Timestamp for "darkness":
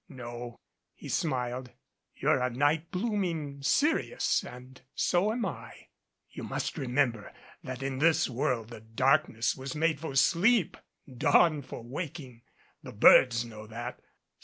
8.81-9.55